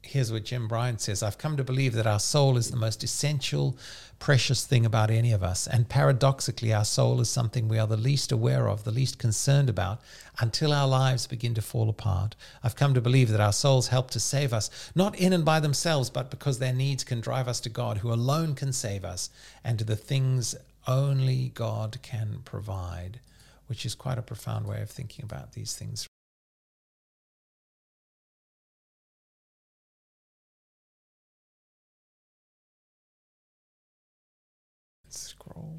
here's 0.09 0.33
what 0.33 0.45
Jim 0.45 0.67
Bryan 0.67 0.99
says 0.99 1.23
I've 1.23 1.39
come 1.39 1.57
to 1.57 1.65
believe 1.65 1.93
that 1.93 2.07
our 2.07 2.19
soul 2.19 2.57
is 2.57 2.71
the 2.71 2.77
most 2.77 3.05
essential, 3.05 3.77
precious 4.19 4.65
thing 4.65 4.87
about 4.87 5.11
any 5.11 5.33
of 5.33 5.43
us. 5.43 5.67
And 5.67 5.89
paradoxically, 5.89 6.73
our 6.73 6.85
soul 6.85 7.21
is 7.21 7.29
something 7.29 7.69
we 7.69 7.79
are 7.79 7.87
the 7.87 7.97
least 7.97 8.33
aware 8.33 8.69
of, 8.69 8.85
the 8.85 8.91
least 8.91 9.19
concerned 9.19 9.69
about, 9.69 10.01
until 10.41 10.73
our 10.73 10.89
lives 10.89 11.27
begin 11.27 11.55
to 11.55 11.63
fall 11.63 11.89
apart. 11.89 12.35
I've 12.65 12.77
come 12.77 12.95
to 12.95 13.01
believe 13.01 13.29
that 13.31 13.41
our 13.41 13.53
souls 13.53 13.89
help 13.89 14.11
to 14.13 14.21
save 14.21 14.53
us, 14.53 14.91
not 14.95 15.15
in 15.17 15.33
and 15.33 15.45
by 15.45 15.61
themselves, 15.61 16.11
but 16.11 16.31
because 16.31 16.59
their 16.59 16.73
needs 16.73 17.05
can 17.05 17.21
drive 17.21 17.47
us 17.47 17.61
to 17.61 17.69
God, 17.69 17.99
who 17.99 18.13
alone 18.13 18.55
can 18.55 18.73
save 18.73 19.05
us, 19.05 19.31
and 19.63 19.79
to 19.79 19.85
the 19.85 19.97
things 19.97 20.55
only 20.87 21.53
God 21.55 21.99
can 22.03 22.41
provide, 22.45 23.21
which 23.67 23.85
is 23.85 23.95
quite 23.95 24.19
a 24.19 24.23
profound 24.23 24.67
way 24.67 24.81
of 24.81 24.91
thinking 24.91 25.25
about 25.25 25.53
these 25.53 25.75
things. 25.75 26.08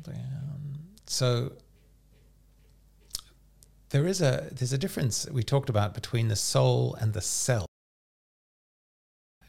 Down. 0.03 0.79
So 1.06 1.53
there 3.89 4.06
is 4.06 4.22
a 4.22 4.50
there's 4.51 4.74
a 4.74 4.77
difference 4.77 5.27
we 5.32 5.44
talked 5.44 5.70
about 5.70 5.94
between 5.94 6.27
the 6.27 6.36
soul 6.36 6.96
and 7.01 7.13
the 7.13 7.22
self. 7.22 7.65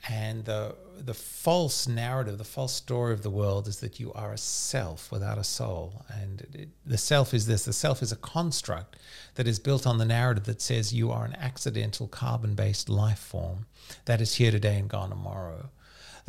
And 0.08 0.44
the 0.46 0.74
the 0.98 1.14
false 1.14 1.86
narrative, 1.86 2.38
the 2.38 2.44
false 2.44 2.74
story 2.74 3.12
of 3.12 3.22
the 3.22 3.30
world 3.30 3.68
is 3.68 3.80
that 3.80 4.00
you 4.00 4.12
are 4.14 4.32
a 4.32 4.38
self 4.38 5.12
without 5.12 5.38
a 5.38 5.44
soul. 5.44 6.04
And 6.08 6.46
it, 6.54 6.68
the 6.86 6.98
self 6.98 7.34
is 7.34 7.46
this: 7.46 7.64
the 7.64 7.72
self 7.72 8.02
is 8.02 8.10
a 8.10 8.16
construct 8.16 8.96
that 9.34 9.46
is 9.46 9.58
built 9.58 9.86
on 9.86 9.98
the 9.98 10.04
narrative 10.06 10.44
that 10.44 10.62
says 10.62 10.92
you 10.92 11.10
are 11.10 11.24
an 11.26 11.36
accidental 11.36 12.08
carbon-based 12.08 12.88
life 12.88 13.18
form 13.18 13.66
that 14.06 14.20
is 14.20 14.34
here 14.34 14.50
today 14.50 14.78
and 14.78 14.88
gone 14.88 15.10
tomorrow. 15.10 15.70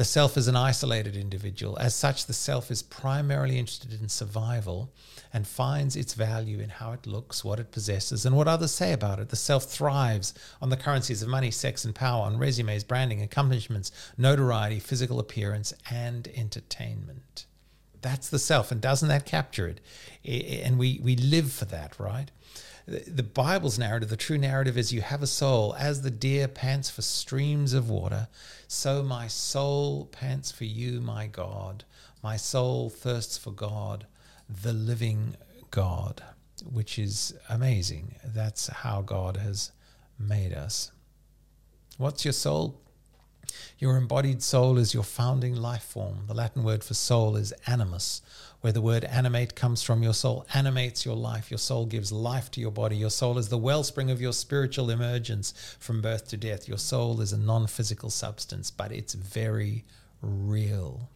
The 0.02 0.06
self 0.06 0.36
is 0.36 0.48
an 0.48 0.56
isolated 0.56 1.16
individual. 1.16 1.78
As 1.78 1.94
such, 1.94 2.26
the 2.26 2.34
self 2.34 2.72
is 2.72 2.82
primarily 2.82 3.60
interested 3.60 3.94
in 3.94 4.10
survival 4.10 4.92
and 5.32 5.46
finds 5.46 5.96
its 5.96 6.16
value 6.16 6.60
in 6.60 6.70
how 6.70 6.94
it 6.94 7.06
looks, 7.06 7.46
what 7.46 7.60
it 7.60 7.72
possesses, 7.72 8.26
and 8.26 8.36
what 8.36 8.48
others 8.48 8.72
say 8.72 8.94
about 8.94 9.20
it. 9.20 9.30
The 9.30 9.36
self 9.36 9.66
thrives 9.66 10.34
on 10.60 10.72
the 10.72 10.76
currencies 10.76 11.22
of 11.22 11.30
money, 11.30 11.52
sex, 11.52 11.86
and 11.86 11.94
power, 11.94 12.24
on 12.26 12.40
resumes, 12.40 12.84
branding, 12.84 13.22
accomplishments, 13.22 13.92
notoriety, 14.18 14.80
physical 14.80 15.20
appearance, 15.20 15.72
and 15.92 16.28
entertainment. 16.30 17.46
That's 18.02 18.28
the 18.28 18.40
self. 18.40 18.72
And 18.72 18.82
doesn't 18.82 19.10
that 19.10 19.28
capture 19.28 19.68
it? 19.68 19.82
And 20.66 20.80
we, 20.80 21.00
we 21.04 21.16
live 21.16 21.54
for 21.54 21.66
that, 21.66 22.00
right? 22.00 22.32
The 22.88 23.24
Bible's 23.24 23.78
narrative, 23.78 24.10
the 24.10 24.18
true 24.18 24.38
narrative 24.38 24.78
is 24.78 24.92
you 24.92 25.02
have 25.02 25.22
a 25.22 25.28
soul. 25.28 25.76
As 25.76 26.02
the 26.02 26.12
deer 26.12 26.48
pants 26.48 26.90
for 26.90 27.02
streams 27.02 27.74
of 27.74 27.90
water, 27.90 28.28
so 28.68 29.04
my 29.04 29.28
soul 29.28 30.06
pants 30.06 30.52
for 30.52 30.66
you, 30.66 31.02
my 31.02 31.28
God. 31.28 31.84
My 32.24 32.38
soul 32.38 32.90
thirsts 32.90 33.38
for 33.38 33.52
God, 33.52 34.06
the 34.48 34.74
living 34.74 35.36
God, 35.72 36.24
which 36.72 37.00
is 37.00 37.34
amazing. 37.50 38.16
That's 38.24 38.68
how 38.68 39.02
God 39.02 39.38
has 39.38 39.72
made 40.20 40.54
us. 40.54 40.92
What's 41.98 42.26
your 42.26 42.34
soul? 42.34 42.80
Your 43.80 43.98
embodied 43.98 44.44
soul 44.44 44.78
is 44.78 44.94
your 44.94 45.04
founding 45.04 45.56
life 45.56 45.84
form. 45.84 46.26
The 46.28 46.34
Latin 46.34 46.64
word 46.64 46.84
for 46.84 46.94
soul 46.94 47.36
is 47.36 47.52
animus, 47.66 48.22
where 48.62 48.72
the 48.72 48.82
word 48.82 49.04
animate 49.06 49.56
comes 49.56 49.82
from. 49.82 50.04
Your 50.04 50.14
soul 50.14 50.46
animates 50.54 51.06
your 51.06 51.16
life. 51.16 51.50
Your 51.50 51.58
soul 51.58 51.86
gives 51.86 52.12
life 52.12 52.52
to 52.52 52.62
your 52.62 52.72
body. 52.72 52.96
Your 52.96 53.10
soul 53.10 53.38
is 53.38 53.50
the 53.50 53.58
wellspring 53.58 54.12
of 54.12 54.22
your 54.22 54.34
spiritual 54.34 54.90
emergence 54.90 55.76
from 55.80 56.02
birth 56.02 56.28
to 56.30 56.38
death. 56.38 56.68
Your 56.68 56.78
soul 56.78 57.22
is 57.22 57.34
a 57.34 57.38
non 57.38 57.68
physical 57.68 58.10
substance, 58.10 58.70
but 58.70 58.92
it's 58.92 59.16
very 59.16 59.84
real. 60.22 61.10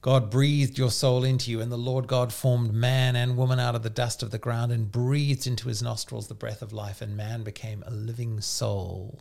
God 0.00 0.30
breathed 0.30 0.78
your 0.78 0.92
soul 0.92 1.24
into 1.24 1.50
you, 1.50 1.60
and 1.60 1.72
the 1.72 1.76
Lord 1.76 2.06
God 2.06 2.32
formed 2.32 2.72
man 2.72 3.16
and 3.16 3.36
woman 3.36 3.58
out 3.58 3.74
of 3.74 3.82
the 3.82 3.90
dust 3.90 4.22
of 4.22 4.30
the 4.30 4.38
ground 4.38 4.70
and 4.70 4.92
breathed 4.92 5.46
into 5.46 5.68
his 5.68 5.82
nostrils 5.82 6.28
the 6.28 6.34
breath 6.34 6.62
of 6.62 6.72
life, 6.72 7.02
and 7.02 7.16
man 7.16 7.42
became 7.42 7.82
a 7.84 7.90
living 7.90 8.40
soul. 8.40 9.20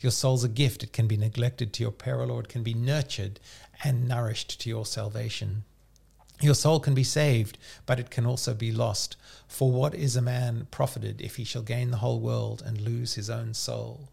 Your 0.00 0.12
soul's 0.12 0.44
a 0.44 0.48
gift. 0.48 0.82
It 0.82 0.92
can 0.92 1.06
be 1.06 1.16
neglected 1.16 1.72
to 1.74 1.82
your 1.82 1.92
peril, 1.92 2.30
or 2.30 2.40
it 2.40 2.48
can 2.48 2.62
be 2.62 2.74
nurtured 2.74 3.38
and 3.84 4.08
nourished 4.08 4.60
to 4.60 4.68
your 4.68 4.86
salvation. 4.86 5.64
Your 6.40 6.54
soul 6.54 6.80
can 6.80 6.94
be 6.94 7.04
saved, 7.04 7.58
but 7.84 8.00
it 8.00 8.10
can 8.10 8.24
also 8.24 8.54
be 8.54 8.72
lost. 8.72 9.16
For 9.46 9.70
what 9.70 9.94
is 9.94 10.16
a 10.16 10.22
man 10.22 10.68
profited 10.70 11.20
if 11.20 11.36
he 11.36 11.44
shall 11.44 11.62
gain 11.62 11.90
the 11.90 11.98
whole 11.98 12.20
world 12.20 12.62
and 12.64 12.80
lose 12.80 13.14
his 13.14 13.28
own 13.28 13.52
soul? 13.52 14.08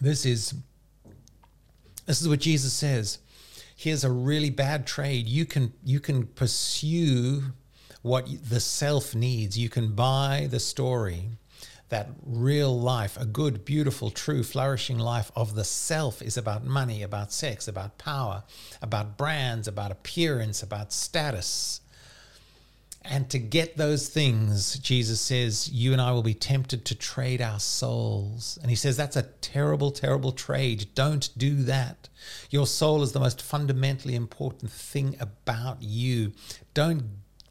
This 0.00 0.24
is 0.24 0.54
this 2.06 2.22
is 2.22 2.28
what 2.28 2.40
Jesus 2.40 2.72
says. 2.72 3.18
Here's 3.76 4.04
a 4.04 4.10
really 4.10 4.48
bad 4.48 4.86
trade. 4.86 5.26
You 5.26 5.44
can 5.44 5.74
you 5.84 6.00
can 6.00 6.26
pursue 6.26 7.52
what 8.00 8.26
the 8.48 8.60
self 8.60 9.14
needs. 9.14 9.58
You 9.58 9.68
can 9.68 9.94
buy 9.94 10.48
the 10.50 10.60
story 10.60 11.32
that 11.88 12.10
real 12.24 12.78
life, 12.78 13.16
a 13.16 13.24
good, 13.24 13.64
beautiful, 13.64 14.10
true, 14.10 14.42
flourishing 14.42 14.98
life 14.98 15.32
of 15.34 15.54
the 15.54 15.64
self 15.64 16.20
is 16.20 16.36
about 16.36 16.64
money, 16.64 17.02
about 17.02 17.32
sex, 17.32 17.66
about 17.66 17.96
power, 17.98 18.44
about 18.82 19.16
brands, 19.16 19.66
about 19.66 19.90
appearance, 19.90 20.62
about 20.62 20.92
status. 20.92 21.80
And 23.02 23.30
to 23.30 23.38
get 23.38 23.78
those 23.78 24.08
things, 24.08 24.78
Jesus 24.80 25.20
says, 25.20 25.70
you 25.70 25.92
and 25.92 26.00
I 26.00 26.12
will 26.12 26.22
be 26.22 26.34
tempted 26.34 26.84
to 26.84 26.94
trade 26.94 27.40
our 27.40 27.60
souls. 27.60 28.58
And 28.60 28.68
he 28.68 28.76
says, 28.76 28.96
that's 28.98 29.16
a 29.16 29.22
terrible, 29.22 29.90
terrible 29.90 30.32
trade. 30.32 30.88
Don't 30.94 31.30
do 31.38 31.54
that. 31.62 32.10
Your 32.50 32.66
soul 32.66 33.02
is 33.02 33.12
the 33.12 33.20
most 33.20 33.40
fundamentally 33.40 34.14
important 34.14 34.70
thing 34.70 35.16
about 35.20 35.80
you. 35.80 36.32
Don't, 36.74 37.04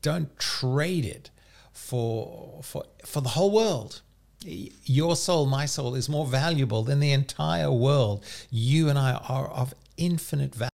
don't 0.04 0.38
trade 0.38 1.06
it 1.06 1.32
for, 1.72 2.60
for, 2.62 2.84
for 3.04 3.22
the 3.22 3.30
whole 3.30 3.50
world 3.50 4.02
your 4.48 5.16
soul, 5.16 5.46
my 5.46 5.66
soul, 5.66 5.96
is 5.96 6.08
more 6.08 6.26
valuable 6.26 6.84
than 6.84 7.00
the 7.00 7.12
entire 7.12 7.72
world. 7.72 8.24
You 8.50 8.90
and 8.90 8.98
I 8.98 9.14
are 9.14 9.48
of 9.50 9.74
infinite 9.98 10.56
value. 10.56 10.70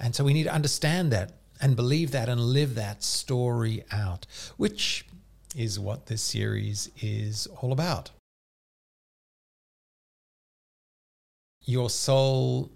And 0.00 0.14
so 0.14 0.24
we 0.24 0.32
need 0.32 0.44
to 0.44 0.54
understand 0.54 1.12
that 1.12 1.32
and 1.60 1.76
believe 1.76 2.10
that 2.10 2.28
and 2.28 2.40
live 2.40 2.74
that 2.74 3.02
story 3.02 3.84
out, 3.92 4.26
which 4.56 5.04
is 5.54 5.78
what 5.78 6.06
this 6.06 6.22
series 6.22 6.90
is 7.00 7.46
all 7.60 7.72
about. 7.72 8.10
Your 11.64 11.90
soul 11.90 12.72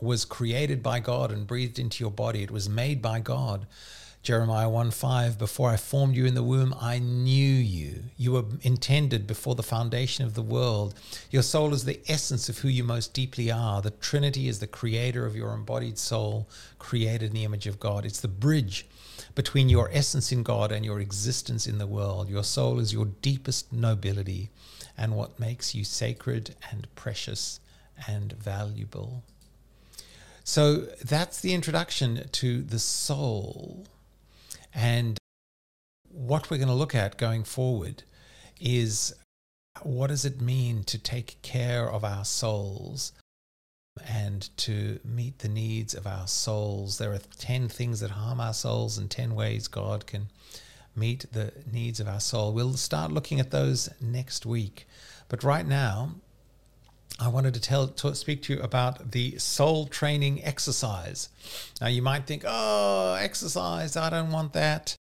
was 0.00 0.24
created 0.24 0.82
by 0.82 1.00
God 1.00 1.30
and 1.30 1.46
breathed 1.46 1.78
into 1.78 2.02
your 2.02 2.10
body, 2.10 2.42
it 2.42 2.50
was 2.50 2.68
made 2.68 3.02
by 3.02 3.20
God. 3.20 3.66
Jeremiah 4.22 4.68
1 4.68 4.92
5, 4.92 5.36
before 5.36 5.70
I 5.70 5.76
formed 5.76 6.14
you 6.14 6.26
in 6.26 6.36
the 6.36 6.44
womb, 6.44 6.76
I 6.80 7.00
knew 7.00 7.54
you. 7.54 8.04
You 8.16 8.30
were 8.30 8.44
intended 8.60 9.26
before 9.26 9.56
the 9.56 9.64
foundation 9.64 10.24
of 10.24 10.34
the 10.34 10.42
world. 10.42 10.94
Your 11.32 11.42
soul 11.42 11.74
is 11.74 11.84
the 11.84 12.00
essence 12.06 12.48
of 12.48 12.58
who 12.58 12.68
you 12.68 12.84
most 12.84 13.14
deeply 13.14 13.50
are. 13.50 13.82
The 13.82 13.90
Trinity 13.90 14.46
is 14.46 14.60
the 14.60 14.68
creator 14.68 15.26
of 15.26 15.34
your 15.34 15.52
embodied 15.52 15.98
soul, 15.98 16.48
created 16.78 17.30
in 17.30 17.32
the 17.32 17.44
image 17.44 17.66
of 17.66 17.80
God. 17.80 18.06
It's 18.06 18.20
the 18.20 18.28
bridge 18.28 18.86
between 19.34 19.68
your 19.68 19.90
essence 19.92 20.30
in 20.30 20.44
God 20.44 20.70
and 20.70 20.84
your 20.84 21.00
existence 21.00 21.66
in 21.66 21.78
the 21.78 21.86
world. 21.88 22.28
Your 22.28 22.44
soul 22.44 22.78
is 22.78 22.92
your 22.92 23.06
deepest 23.06 23.72
nobility 23.72 24.50
and 24.96 25.16
what 25.16 25.40
makes 25.40 25.74
you 25.74 25.82
sacred 25.82 26.54
and 26.70 26.86
precious 26.94 27.58
and 28.06 28.34
valuable. 28.34 29.24
So 30.44 30.76
that's 31.04 31.40
the 31.40 31.54
introduction 31.54 32.28
to 32.30 32.62
the 32.62 32.78
soul. 32.78 33.84
And 34.74 35.18
what 36.08 36.50
we're 36.50 36.58
going 36.58 36.68
to 36.68 36.74
look 36.74 36.94
at 36.94 37.18
going 37.18 37.44
forward 37.44 38.04
is 38.60 39.14
what 39.82 40.08
does 40.08 40.24
it 40.24 40.40
mean 40.40 40.84
to 40.84 40.98
take 40.98 41.40
care 41.42 41.90
of 41.90 42.04
our 42.04 42.24
souls 42.24 43.12
and 44.06 44.48
to 44.56 45.00
meet 45.04 45.40
the 45.40 45.48
needs 45.48 45.94
of 45.94 46.06
our 46.06 46.26
souls? 46.26 46.98
There 46.98 47.12
are 47.12 47.20
10 47.38 47.68
things 47.68 48.00
that 48.00 48.12
harm 48.12 48.40
our 48.40 48.54
souls 48.54 48.98
and 48.98 49.10
10 49.10 49.34
ways 49.34 49.68
God 49.68 50.06
can 50.06 50.28
meet 50.94 51.24
the 51.32 51.52
needs 51.70 52.00
of 52.00 52.08
our 52.08 52.20
soul. 52.20 52.52
We'll 52.52 52.74
start 52.74 53.12
looking 53.12 53.40
at 53.40 53.50
those 53.50 53.88
next 54.00 54.44
week. 54.44 54.86
But 55.28 55.42
right 55.42 55.66
now, 55.66 56.16
I 57.22 57.28
wanted 57.28 57.54
to 57.54 57.60
tell 57.60 57.86
to 57.86 58.14
speak 58.16 58.42
to 58.42 58.54
you 58.54 58.60
about 58.60 59.12
the 59.12 59.38
soul 59.38 59.86
training 59.86 60.42
exercise. 60.42 61.28
Now 61.80 61.86
you 61.86 62.02
might 62.02 62.26
think, 62.26 62.42
"Oh, 62.44 63.14
exercise, 63.14 63.96
I 63.96 64.10
don't 64.10 64.32
want 64.32 64.52
that." 64.54 64.96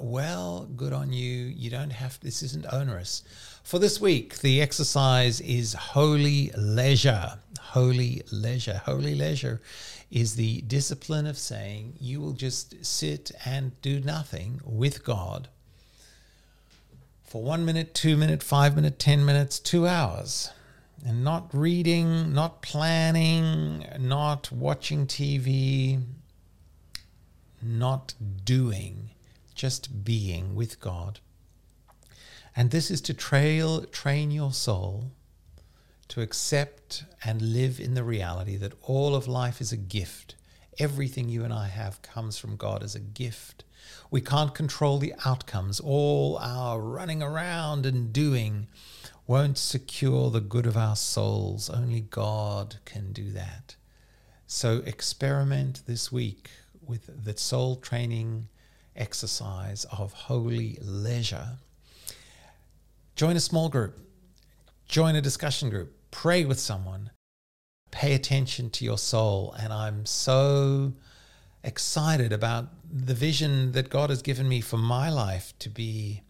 Well, 0.00 0.64
good 0.64 0.92
on 0.92 1.12
you. 1.12 1.44
You 1.44 1.70
don't 1.70 1.90
have 1.90 2.18
this 2.18 2.42
isn't 2.42 2.66
onerous. 2.72 3.22
For 3.62 3.78
this 3.78 4.00
week, 4.00 4.40
the 4.40 4.60
exercise 4.60 5.40
is 5.40 5.74
holy 5.74 6.50
leisure. 6.56 7.38
Holy 7.60 8.22
leisure. 8.32 8.82
Holy 8.84 9.14
leisure 9.14 9.62
is 10.10 10.34
the 10.34 10.62
discipline 10.62 11.26
of 11.26 11.38
saying 11.38 11.96
you 12.00 12.20
will 12.20 12.32
just 12.32 12.84
sit 12.84 13.30
and 13.44 13.80
do 13.82 14.00
nothing 14.00 14.60
with 14.64 15.04
God 15.04 15.48
for 17.22 17.42
one 17.42 17.64
minute, 17.64 17.94
two 17.94 18.16
minute, 18.16 18.42
five 18.42 18.74
minute, 18.74 18.98
ten 18.98 19.24
minutes, 19.24 19.60
two 19.60 19.86
hours. 19.86 20.50
And 21.04 21.22
not 21.22 21.50
reading, 21.52 22.32
not 22.32 22.62
planning, 22.62 23.86
not 23.98 24.50
watching 24.50 25.06
TV, 25.06 26.02
not 27.62 28.14
doing, 28.44 29.10
just 29.54 30.04
being 30.04 30.54
with 30.54 30.80
God. 30.80 31.20
And 32.56 32.70
this 32.70 32.90
is 32.90 33.00
to 33.02 33.14
trail, 33.14 33.84
train 33.84 34.30
your 34.30 34.52
soul 34.52 35.10
to 36.08 36.22
accept 36.22 37.04
and 37.24 37.42
live 37.42 37.80
in 37.80 37.94
the 37.94 38.04
reality 38.04 38.56
that 38.56 38.72
all 38.82 39.14
of 39.14 39.26
life 39.26 39.60
is 39.60 39.72
a 39.72 39.76
gift. 39.76 40.36
Everything 40.78 41.28
you 41.28 41.44
and 41.44 41.52
I 41.52 41.68
have 41.68 42.02
comes 42.02 42.38
from 42.38 42.56
God 42.56 42.82
as 42.82 42.94
a 42.94 43.00
gift. 43.00 43.64
We 44.10 44.20
can't 44.20 44.54
control 44.54 44.98
the 44.98 45.14
outcomes. 45.24 45.80
All 45.80 46.38
our 46.38 46.80
running 46.80 47.22
around 47.22 47.86
and 47.86 48.12
doing 48.12 48.68
won't 49.26 49.58
secure 49.58 50.30
the 50.30 50.40
good 50.40 50.66
of 50.66 50.76
our 50.76 50.96
souls. 50.96 51.68
Only 51.68 52.00
God 52.00 52.76
can 52.84 53.12
do 53.12 53.32
that. 53.32 53.76
So 54.46 54.82
experiment 54.86 55.82
this 55.86 56.12
week 56.12 56.50
with 56.80 57.24
the 57.24 57.36
soul 57.36 57.76
training 57.76 58.48
exercise 58.94 59.84
of 59.86 60.12
holy 60.12 60.78
leisure. 60.80 61.58
Join 63.16 63.36
a 63.36 63.40
small 63.40 63.68
group, 63.68 63.98
join 64.86 65.16
a 65.16 65.20
discussion 65.20 65.70
group, 65.70 65.92
pray 66.10 66.44
with 66.44 66.60
someone, 66.60 67.10
pay 67.90 68.14
attention 68.14 68.70
to 68.70 68.84
your 68.84 68.98
soul. 68.98 69.54
And 69.58 69.72
I'm 69.72 70.06
so 70.06 70.92
excited 71.64 72.32
about 72.32 72.68
the 72.88 73.14
vision 73.14 73.72
that 73.72 73.90
God 73.90 74.10
has 74.10 74.22
given 74.22 74.48
me 74.48 74.60
for 74.60 74.76
my 74.76 75.10
life 75.10 75.54
to 75.58 75.68
be 75.68 76.22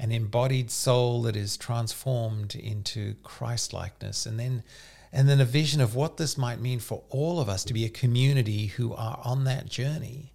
an 0.00 0.10
embodied 0.10 0.70
soul 0.70 1.22
that 1.22 1.36
is 1.36 1.58
transformed 1.58 2.54
into 2.54 3.14
Christ 3.22 3.72
likeness. 3.74 4.24
And 4.24 4.40
then 4.40 4.64
and 5.12 5.28
then 5.28 5.40
a 5.40 5.44
vision 5.44 5.80
of 5.80 5.94
what 5.94 6.16
this 6.16 6.38
might 6.38 6.60
mean 6.60 6.78
for 6.78 7.02
all 7.10 7.40
of 7.40 7.48
us 7.48 7.64
to 7.64 7.74
be 7.74 7.84
a 7.84 7.88
community 7.88 8.66
who 8.66 8.94
are 8.94 9.20
on 9.24 9.44
that 9.44 9.68
journey. 9.68 10.32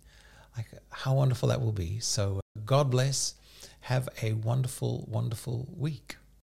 Like 0.55 0.67
how 0.89 1.15
wonderful 1.15 1.49
that 1.49 1.61
will 1.61 1.71
be. 1.71 1.99
So 1.99 2.41
God 2.65 2.91
bless. 2.91 3.35
Have 3.81 4.07
a 4.21 4.33
wonderful, 4.33 5.05
wonderful 5.09 5.67
week. 5.75 6.17